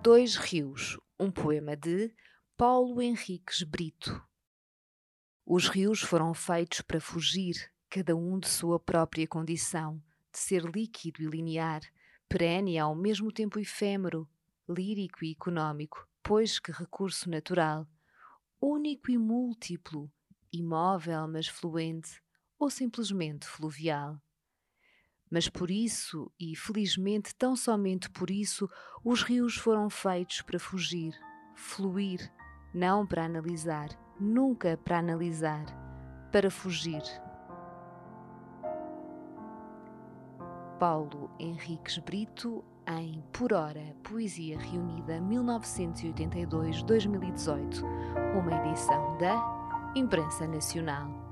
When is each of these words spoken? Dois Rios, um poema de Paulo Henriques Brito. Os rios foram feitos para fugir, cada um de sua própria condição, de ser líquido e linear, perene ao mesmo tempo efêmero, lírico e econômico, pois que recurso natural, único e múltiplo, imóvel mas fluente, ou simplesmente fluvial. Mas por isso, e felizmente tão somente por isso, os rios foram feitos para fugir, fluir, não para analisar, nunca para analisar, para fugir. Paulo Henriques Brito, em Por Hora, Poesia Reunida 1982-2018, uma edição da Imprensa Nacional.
Dois 0.00 0.36
Rios, 0.36 0.96
um 1.18 1.28
poema 1.28 1.76
de 1.76 2.14
Paulo 2.56 3.02
Henriques 3.02 3.64
Brito. 3.64 4.24
Os 5.44 5.68
rios 5.68 6.00
foram 6.00 6.32
feitos 6.32 6.80
para 6.82 7.00
fugir, 7.00 7.68
cada 7.90 8.14
um 8.14 8.38
de 8.38 8.48
sua 8.48 8.78
própria 8.78 9.26
condição, 9.26 10.00
de 10.32 10.38
ser 10.38 10.62
líquido 10.62 11.20
e 11.20 11.26
linear, 11.26 11.80
perene 12.28 12.78
ao 12.78 12.94
mesmo 12.94 13.32
tempo 13.32 13.58
efêmero, 13.58 14.28
lírico 14.68 15.24
e 15.24 15.32
econômico, 15.32 16.08
pois 16.22 16.60
que 16.60 16.70
recurso 16.70 17.28
natural, 17.28 17.84
único 18.60 19.10
e 19.10 19.18
múltiplo, 19.18 20.08
imóvel 20.52 21.26
mas 21.26 21.48
fluente, 21.48 22.22
ou 22.56 22.70
simplesmente 22.70 23.48
fluvial. 23.48 24.22
Mas 25.30 25.48
por 25.48 25.70
isso, 25.70 26.28
e 26.40 26.56
felizmente 26.56 27.32
tão 27.34 27.54
somente 27.54 28.08
por 28.10 28.30
isso, 28.30 28.68
os 29.04 29.22
rios 29.22 29.56
foram 29.56 29.90
feitos 29.90 30.40
para 30.42 30.58
fugir, 30.58 31.14
fluir, 31.54 32.32
não 32.72 33.06
para 33.06 33.24
analisar, 33.24 33.88
nunca 34.18 34.76
para 34.76 34.98
analisar, 34.98 35.64
para 36.32 36.50
fugir. 36.50 37.02
Paulo 40.78 41.30
Henriques 41.38 41.98
Brito, 41.98 42.64
em 42.86 43.22
Por 43.32 43.52
Hora, 43.52 43.94
Poesia 44.02 44.58
Reunida 44.58 45.20
1982-2018, 45.20 47.82
uma 48.34 48.64
edição 48.64 49.18
da 49.18 49.92
Imprensa 49.94 50.46
Nacional. 50.46 51.28